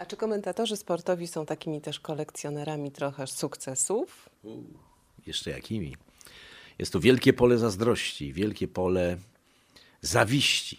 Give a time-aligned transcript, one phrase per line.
[0.00, 4.28] A czy komentatorzy sportowi są takimi też kolekcjonerami trochę sukcesów?
[5.26, 5.96] Jeszcze jakimi?
[6.78, 9.16] Jest to wielkie pole zazdrości, wielkie pole
[10.00, 10.78] zawiści.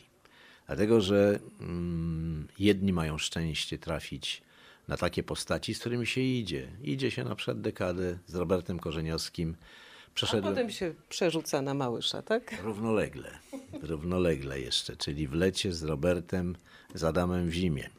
[0.67, 4.41] Dlatego, że mm, jedni mają szczęście trafić
[4.87, 6.67] na takie postaci, z którymi się idzie.
[6.83, 9.55] Idzie się na przykład dekadę z Robertem Korzeniowskim.
[9.59, 12.61] A Przeszedłem potem się przerzuca na Małysza, tak?
[12.63, 13.39] równolegle,
[13.81, 16.55] równolegle jeszcze, czyli w lecie z Robertem,
[16.93, 17.89] z Adamem w zimie.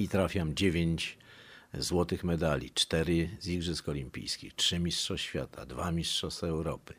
[0.00, 1.18] I trafiam dziewięć
[1.74, 6.94] złotych medali, cztery z Igrzysk Olimpijskich, trzy Mistrzostw Świata, dwa Mistrzostwa Europy.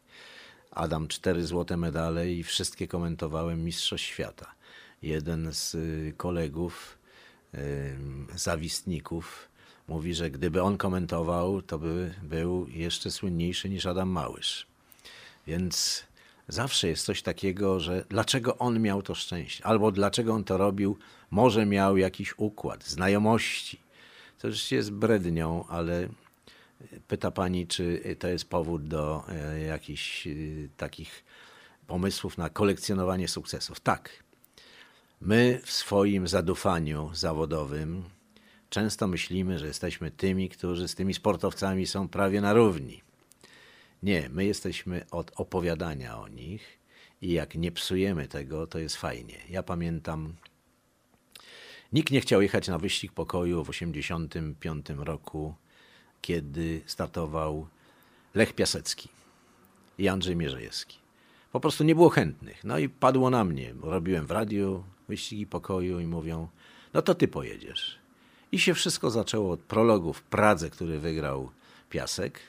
[0.71, 4.55] Adam cztery złote medale i wszystkie komentowałem Mistrzostw Świata.
[5.02, 6.98] Jeden z y, kolegów,
[7.53, 9.49] ym, zawistników,
[9.88, 14.67] mówi, że gdyby on komentował, to by był jeszcze słynniejszy niż Adam Małysz.
[15.47, 16.03] Więc
[16.47, 20.97] zawsze jest coś takiego, że dlaczego on miał to szczęście, albo dlaczego on to robił,
[21.31, 23.80] może miał jakiś układ, znajomości.
[24.39, 26.09] To oczywiście jest brednią, ale
[27.08, 30.31] pyta pani, czy to jest powód do e, jakichś e,
[30.78, 31.23] takich
[31.88, 33.80] pomysłów na kolekcjonowanie sukcesów.
[33.80, 34.09] Tak.
[35.22, 38.03] My w swoim zadufaniu zawodowym
[38.70, 43.02] często myślimy, że jesteśmy tymi, którzy z tymi sportowcami są prawie na równi.
[44.03, 46.80] Nie, my jesteśmy od opowiadania o nich
[47.22, 49.36] i jak nie psujemy tego, to jest fajnie.
[49.50, 50.33] Ja pamiętam,
[51.94, 55.56] nikt nie chciał jechać na wyścig pokoju w 1985 roku,
[56.22, 57.67] kiedy startował
[58.36, 59.09] Lech Piasecki
[59.98, 60.98] i Andrzej Mierzejewski.
[61.52, 62.64] Po prostu nie było chętnych.
[62.64, 66.48] No i padło na mnie, bo robiłem w radiu wyścigi pokoju i mówią,
[66.94, 68.00] no to ty pojedziesz.
[68.52, 71.52] I się wszystko zaczęło od prologu w Pradze, który wygrał
[71.89, 72.39] Piasek.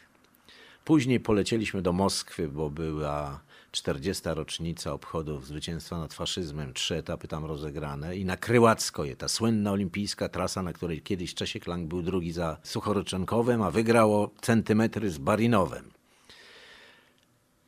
[0.85, 3.41] Później polecieliśmy do Moskwy, bo była
[3.73, 4.23] 40.
[4.27, 10.29] rocznica obchodów zwycięstwa nad faszyzmem, trzy etapy tam rozegrane i na Kryłackoje, ta słynna olimpijska
[10.29, 15.91] trasa, na której kiedyś Czesiek Lang był drugi za Suchoryczenkowem, a wygrało centymetry z Barinowem.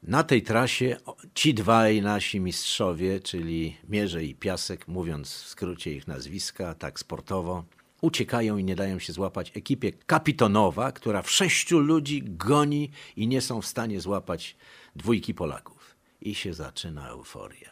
[0.03, 0.97] Na tej trasie
[1.35, 7.65] ci dwaj nasi mistrzowie, czyli Mierze i Piasek, mówiąc w skrócie ich nazwiska, tak sportowo,
[8.01, 13.41] uciekają i nie dają się złapać ekipie Kapitonowa, która w sześciu ludzi goni i nie
[13.41, 14.57] są w stanie złapać
[14.97, 15.84] dwójki Polaków.
[16.25, 17.71] I się zaczyna euforia.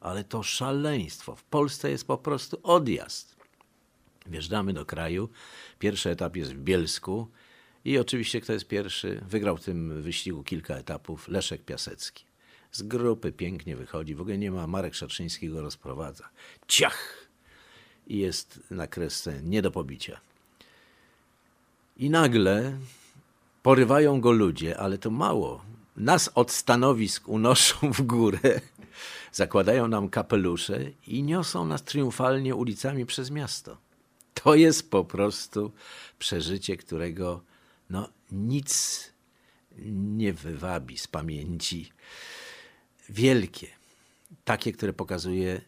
[0.00, 1.36] Ale to szaleństwo.
[1.36, 3.36] W Polsce jest po prostu odjazd.
[4.26, 5.28] Wjeżdżamy do kraju.
[5.78, 7.28] Pierwszy etap jest w Bielsku.
[7.84, 9.20] I oczywiście, kto jest pierwszy?
[9.28, 12.24] Wygrał w tym wyścigu kilka etapów Leszek Piasecki.
[12.72, 14.14] Z grupy pięknie wychodzi.
[14.14, 14.66] W ogóle nie ma.
[14.66, 16.28] Marek Szaczyński go rozprowadza.
[16.68, 17.28] Ciach!
[18.06, 20.20] I jest na kresce nie do pobicia.
[21.96, 22.78] I nagle
[23.62, 25.64] porywają go ludzie, ale to mało.
[26.02, 28.60] Nas od stanowisk unoszą w górę,
[29.32, 33.76] zakładają nam kapelusze i niosą nas triumfalnie ulicami przez miasto.
[34.34, 35.72] To jest po prostu
[36.18, 37.44] przeżycie, którego
[37.90, 39.12] no, nic
[39.92, 41.92] nie wywabi z pamięci.
[43.08, 43.68] Wielkie,
[44.44, 45.60] takie, które pokazuje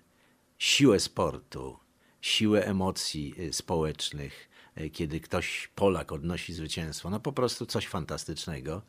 [0.59, 1.79] siłę sportu,
[2.21, 4.49] siłę emocji y, społecznych,
[4.81, 7.11] y, kiedy ktoś, Polak, odnosi zwycięstwo.
[7.11, 8.83] No po prostu coś fantastycznego.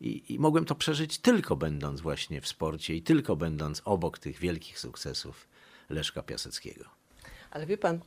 [0.00, 4.38] I, I mogłem to przeżyć tylko będąc właśnie w sporcie i tylko będąc obok tych
[4.38, 5.48] wielkich sukcesów
[5.90, 6.84] Leszka Piaseckiego.
[7.50, 8.00] Ale wie pan,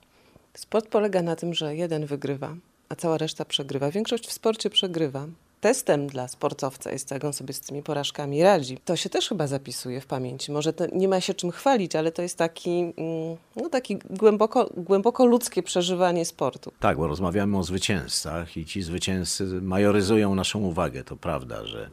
[0.53, 2.55] sport polega na tym, że jeden wygrywa,
[2.89, 3.91] a cała reszta przegrywa.
[3.91, 5.27] Większość w sporcie przegrywa.
[5.61, 8.77] Testem dla sportowca jest, jak on sobie z tymi porażkami radzi.
[8.85, 10.51] To się też chyba zapisuje w pamięci.
[10.51, 14.69] Może to nie ma się czym chwalić, ale to jest taki, mm, no, taki głęboko,
[14.77, 16.71] głęboko ludzkie przeżywanie sportu.
[16.79, 21.03] Tak, bo rozmawiamy o zwycięzcach i ci zwycięzcy majoryzują naszą uwagę.
[21.03, 21.89] To prawda, że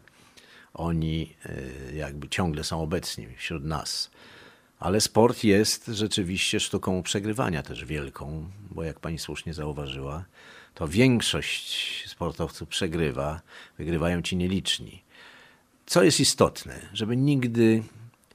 [0.74, 1.34] oni
[1.90, 4.10] y, jakby ciągle są obecni wśród nas.
[4.78, 10.24] Ale sport jest rzeczywiście sztuką przegrywania też wielką, bo jak pani słusznie zauważyła,
[10.76, 13.40] to większość sportowców przegrywa,
[13.78, 15.02] wygrywają ci nieliczni.
[15.86, 17.82] Co jest istotne, żeby nigdy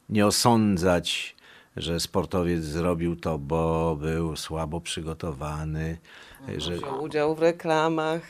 [0.10, 1.36] nie osądzać,
[1.78, 5.98] że sportowiec zrobił to, bo był słabo przygotowany,
[6.58, 8.22] że Wziął udział w reklamach.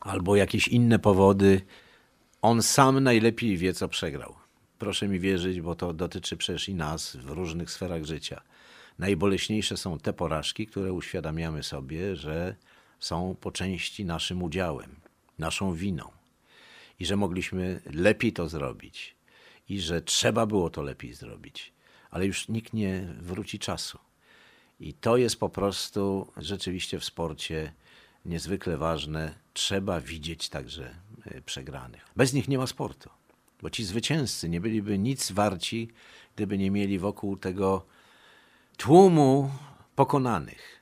[0.00, 1.60] albo jakieś inne powody.
[2.42, 4.34] On sam najlepiej wie, co przegrał.
[4.78, 8.40] Proszę mi wierzyć, bo to dotyczy przecież i nas w różnych sferach życia.
[8.98, 12.56] Najboleśniejsze są te porażki, które uświadamiamy sobie, że
[13.00, 14.96] są po części naszym udziałem,
[15.38, 16.10] naszą winą.
[17.00, 19.16] I że mogliśmy lepiej to zrobić.
[19.68, 21.72] I że trzeba było to lepiej zrobić.
[22.10, 23.98] Ale już nikt nie wróci czasu.
[24.80, 27.72] I to jest po prostu rzeczywiście w sporcie
[28.24, 29.34] niezwykle ważne.
[29.52, 30.94] Trzeba widzieć także
[31.24, 32.06] e, przegranych.
[32.16, 33.10] Bez nich nie ma sportu,
[33.62, 35.90] bo ci zwycięzcy nie byliby nic warci,
[36.34, 37.86] gdyby nie mieli wokół tego
[38.76, 39.50] tłumu
[39.96, 40.73] pokonanych.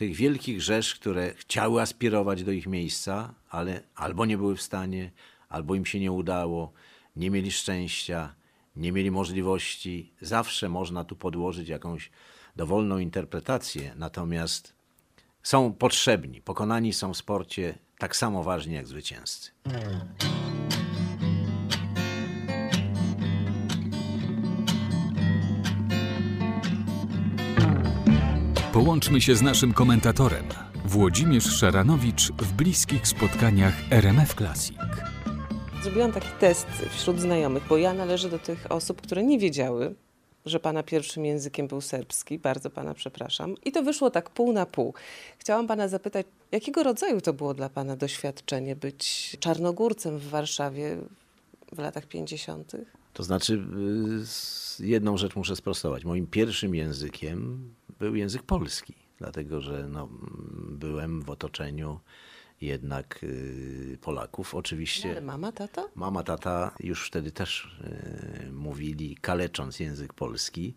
[0.00, 5.10] Tych wielkich rzesz, które chciały aspirować do ich miejsca, ale albo nie były w stanie,
[5.48, 6.72] albo im się nie udało,
[7.16, 8.34] nie mieli szczęścia,
[8.76, 10.12] nie mieli możliwości.
[10.20, 12.10] Zawsze można tu podłożyć jakąś
[12.56, 14.74] dowolną interpretację, natomiast
[15.42, 16.40] są potrzebni.
[16.42, 19.50] Pokonani są w sporcie tak samo ważni jak zwycięzcy.
[28.84, 30.44] Połączmy się z naszym komentatorem.
[30.84, 34.78] Włodzimierz Szaranowicz w bliskich spotkaniach RMF Classic.
[35.82, 39.94] Zrobiłam taki test wśród znajomych, bo ja należę do tych osób, które nie wiedziały,
[40.46, 42.38] że pana pierwszym językiem był serbski.
[42.38, 43.54] Bardzo pana przepraszam.
[43.64, 44.94] I to wyszło tak pół na pół.
[45.38, 50.96] Chciałam pana zapytać, jakiego rodzaju to było dla pana doświadczenie być czarnogórcem w Warszawie
[51.72, 52.72] w latach 50.?
[53.12, 53.54] To znaczy,
[54.80, 56.04] y, jedną rzecz muszę sprostować.
[56.04, 57.70] Moim pierwszym językiem
[58.00, 60.08] był język polski, dlatego że no,
[60.70, 62.00] byłem w otoczeniu
[62.60, 64.54] jednak y, Polaków.
[64.54, 65.10] Oczywiście.
[65.10, 65.84] Ale mama, tata?
[65.94, 67.78] Mama, tata już wtedy też
[68.48, 70.74] y, mówili, kalecząc język polski.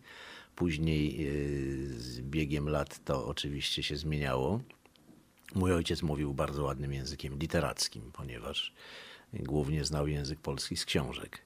[0.55, 4.59] Później y, z biegiem lat to oczywiście się zmieniało.
[5.55, 8.73] Mój ojciec mówił bardzo ładnym językiem literackim, ponieważ
[9.33, 11.41] głównie znał język polski z książek.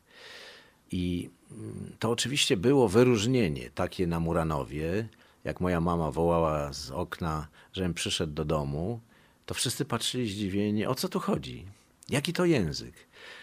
[0.92, 5.08] I mm, to oczywiście było wyróżnienie takie na Muranowie.
[5.48, 9.00] Jak moja mama wołała z okna, żebym przyszedł do domu,
[9.46, 11.66] to wszyscy patrzyli zdziwieni, o co tu chodzi?
[12.10, 12.94] Jaki to język?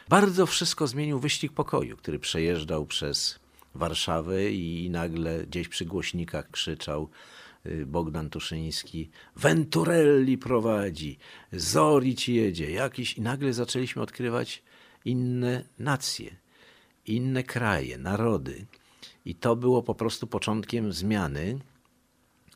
[0.09, 3.39] Bardzo wszystko zmienił wyścig pokoju, który przejeżdżał przez
[3.75, 7.09] Warszawę i nagle gdzieś przy głośnikach krzyczał
[7.67, 11.19] y, Bogdan Tuszyński Venturelli prowadzi,
[11.53, 14.63] Zori ci jedzie, jakiś i nagle zaczęliśmy odkrywać
[15.05, 16.37] inne nacje
[17.07, 18.67] inne kraje, narody.
[19.25, 21.59] I to było po prostu początkiem zmiany,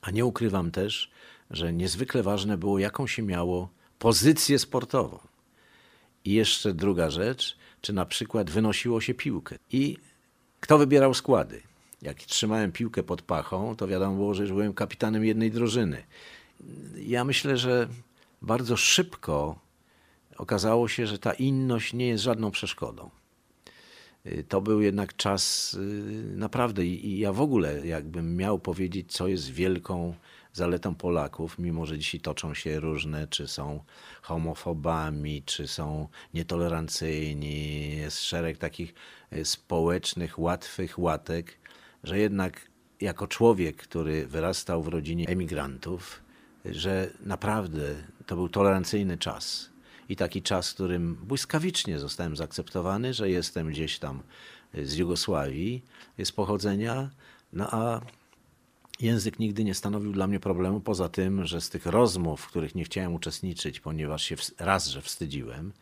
[0.08, 1.10] a nie ukrywam też,
[1.50, 3.68] że niezwykle ważne było, jaką się miało
[3.98, 5.18] pozycję sportową.
[6.24, 9.56] I jeszcze druga rzecz, czy na przykład wynosiło się piłkę.
[9.72, 9.96] I
[10.60, 11.62] kto wybierał składy?
[12.02, 16.02] Jak trzymałem piłkę pod pachą, to wiadomo było, że już byłem kapitanem jednej drużyny.
[16.96, 17.88] Ja myślę, że
[18.42, 19.58] bardzo szybko
[20.36, 23.10] okazało się, że ta inność nie jest żadną przeszkodą.
[24.32, 25.78] Y, To był jednak czas y,
[26.36, 30.14] naprawdę i ja w ogóle jakbym miał powiedzieć, co jest wielką
[30.52, 33.84] zaletą Polaków, mimo że dzisiaj toczą się różne, czy są
[34.22, 38.94] homofobami, czy są nietolerancyjni, jest szereg takich
[39.32, 41.58] y, społecznych, łatwych łatek,
[42.04, 42.70] że jednak
[43.00, 46.22] jako człowiek, który wyrastał w rodzinie emigrantów,
[46.64, 47.94] że naprawdę
[48.26, 49.70] to był tolerancyjny czas.
[50.08, 54.22] I taki czas, w którym błyskawicznie zostałem zaakceptowany, że jestem gdzieś tam
[54.74, 55.84] z Jugosławii,
[56.24, 57.10] z pochodzenia,
[57.52, 58.00] no a
[59.00, 62.74] język nigdy nie stanowił dla mnie problemu, poza tym, że z tych rozmów, w których
[62.74, 65.72] nie chciałem uczestniczyć, ponieważ się raz, że wstydziłem,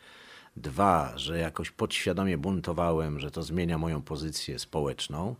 [0.55, 5.35] dwa, że jakoś podświadomie buntowałem, że to zmienia moją pozycję społeczną,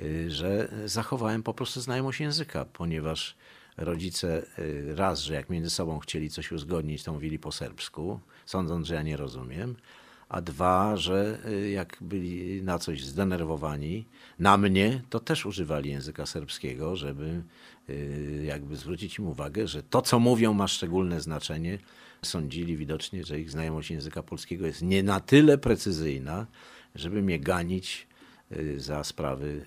[0.00, 3.36] y, że zachowałem po prostu znajomość języka, ponieważ
[3.78, 8.86] rodzice y, raz, że jak między sobą chcieli coś uzgodnić, to mówili po serbsku, sądząc,
[8.86, 9.76] że ja nie rozumiem,
[10.28, 14.04] a dwa, że y, jak byli na coś zdenerwowani,
[14.38, 17.42] na mnie, to też używali języka serbskiego, żeby
[17.90, 21.78] y, jakby zwrócić im uwagę, że to, co mówią, ma szczególne znaczenie.
[22.22, 26.46] Sądzili widocznie, że ich znajomość języka polskiego jest nie na tyle precyzyjna,
[26.94, 28.08] żeby mnie ganić
[28.76, 29.64] za sprawy,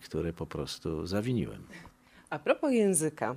[0.00, 1.62] które po prostu zawiniłem.
[2.30, 3.36] A propos języka,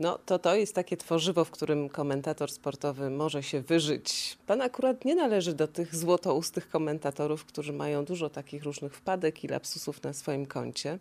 [0.00, 4.38] no to to jest takie tworzywo, w którym komentator sportowy może się wyżyć.
[4.46, 9.48] Pan akurat nie należy do tych złotoustych komentatorów, którzy mają dużo takich różnych wpadek i
[9.48, 10.98] lapsusów na swoim koncie.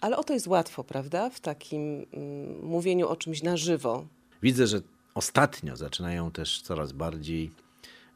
[0.00, 1.30] Ale o to jest łatwo, prawda?
[1.30, 4.06] W takim mm, mówieniu o czymś na żywo.
[4.42, 4.80] Widzę, że
[5.14, 7.50] ostatnio zaczynają też coraz bardziej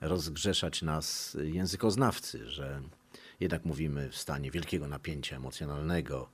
[0.00, 2.82] rozgrzeszać nas językoznawcy, że
[3.42, 6.28] jednak mówimy w stanie wielkiego napięcia emocjonalnego,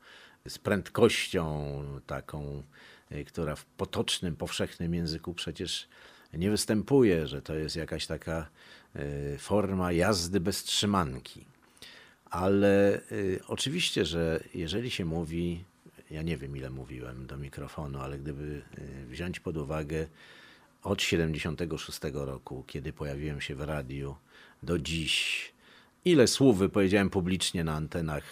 [0.49, 2.63] z prędkością taką,
[3.13, 5.89] y, która w potocznym, powszechnym języku przecież
[6.35, 8.49] nie występuje, że to jest jakaś taka
[8.97, 11.45] y, forma jazdy bez trzymanki.
[12.25, 15.65] Ale y, oczywiście, że jeżeli się mówi,
[16.11, 18.63] ja nie wiem ile mówiłem do mikrofonu, ale gdyby
[19.09, 20.07] wziąć pod uwagę
[20.83, 24.17] od 76 roku, kiedy pojawiłem się w radiu,
[24.63, 25.53] do dziś,
[26.05, 28.25] ile słów wypowiedziałem publicznie na antenach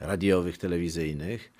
[0.00, 1.52] radiowych, telewizyjnych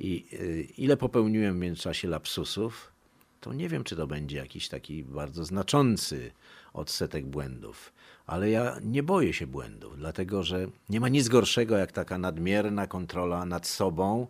[0.00, 2.92] i y, ile popełniłem w międzyczasie lapsusów,
[3.40, 6.30] to nie wiem, czy to będzie jakiś taki bardzo znaczący
[6.72, 7.92] odsetek błędów.
[8.26, 12.86] Ale ja nie boję się błędów, dlatego że nie ma nic gorszego jak taka nadmierna
[12.86, 14.26] kontrola nad sobą,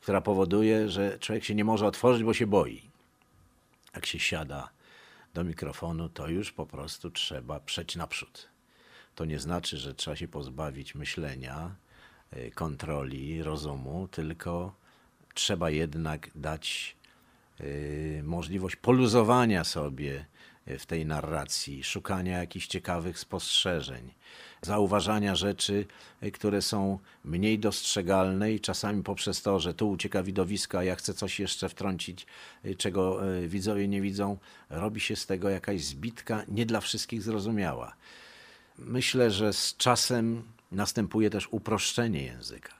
[0.00, 2.82] która powoduje, że człowiek się nie może otworzyć, bo się boi.
[3.94, 4.70] jak się siada
[5.34, 8.51] do mikrofonu, to już po prostu trzeba przejść naprzód.
[9.14, 11.74] To nie znaczy, że trzeba się pozbawić myślenia,
[12.36, 14.74] y, kontroli, rozumu, tylko
[15.34, 16.96] trzeba jednak dać
[17.60, 20.24] y, możliwość poluzowania sobie
[20.66, 24.14] w tej narracji, szukania jakichś ciekawych spostrzeżeń,
[24.62, 25.86] zauważania rzeczy,
[26.32, 31.14] które są mniej dostrzegalne i czasami poprzez to, że tu ucieka widowisko, a ja chcę
[31.14, 32.26] coś jeszcze wtrącić,
[32.78, 34.38] czego widzowie nie widzą,
[34.70, 37.96] robi się z tego jakaś zbitka nie dla wszystkich zrozumiała.
[38.78, 42.72] Myślę, że z czasem następuje też uproszczenie języka.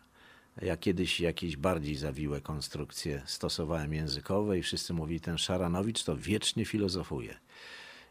[0.62, 6.64] Ja kiedyś jakieś bardziej zawiłe konstrukcje stosowałem językowe i wszyscy mówili, ten Szaranowicz to wiecznie
[6.64, 7.34] filozofuje.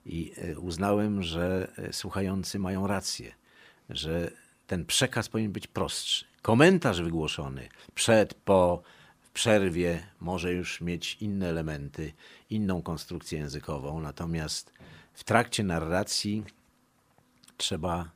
[0.06, 3.32] I e, uznałem, że e, słuchający mają rację,
[3.90, 4.32] że
[4.68, 6.26] ten przekaz powinien być prostszy.
[6.42, 8.82] Komentarz wygłoszony przed, po,
[9.22, 12.14] w przerwie może już mieć inne elementy,
[12.50, 14.74] inną konstrukcję językową, natomiast
[15.14, 16.44] w trakcie narracji
[17.62, 18.10] trzeba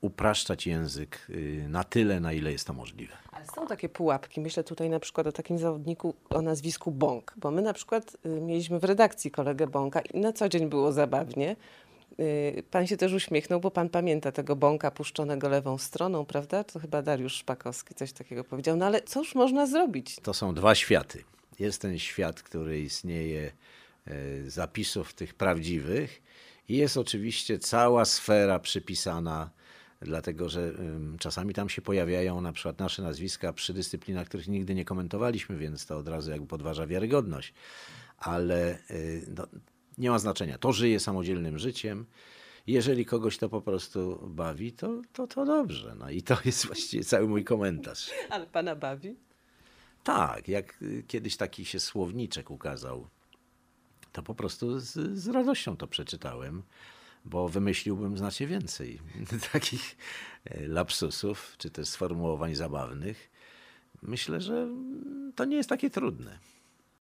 [0.00, 3.16] upraszczać język y, na tyle, na ile jest to możliwe.
[3.32, 4.40] Ale są takie pułapki.
[4.40, 8.28] Myślę tutaj na przykład o takim zawodniku o nazwisku Bąk, bo my na przykład y,
[8.28, 11.56] mieliśmy w redakcji kolegę Bąka i na co dzień było zabawnie.
[12.20, 16.64] Y, Pan się też uśmiechnął, bo pan pamięta tego bąka puszczonego lewą stroną, prawda?
[16.64, 18.76] To chyba Dariusz Szpakowski coś takiego powiedział.
[18.76, 20.16] No ale cóż można zrobić?
[20.22, 21.24] To są dwa światy.
[21.58, 23.52] Jest ten świat, który istnieje
[24.06, 24.12] e,
[24.50, 26.22] zapisów tych prawdziwych
[26.68, 29.50] i jest oczywiście cała sfera przypisana,
[30.00, 30.72] dlatego że
[31.18, 35.86] czasami tam się pojawiają na przykład nasze nazwiska przy dyscyplinach, których nigdy nie komentowaliśmy, więc
[35.86, 37.54] to od razu jakby podważa wiarygodność.
[38.18, 39.46] Ale y, no,
[39.98, 40.58] nie ma znaczenia.
[40.58, 42.06] To żyje samodzielnym życiem.
[42.66, 45.94] Jeżeli kogoś to po prostu bawi, to, to, to dobrze.
[45.98, 48.10] No i to jest właściwie cały mój komentarz.
[48.30, 49.16] Ale pana bawi?
[50.04, 53.08] Tak, jak y, kiedyś taki się słowniczek ukazał,
[54.18, 56.62] to po prostu z, z radością to przeczytałem,
[57.24, 59.00] bo wymyśliłbym znacznie więcej
[59.52, 59.96] takich
[60.44, 63.30] e, lapsusów, czy też sformułowań zabawnych.
[64.02, 64.68] Myślę, że
[65.34, 66.38] to nie jest takie trudne.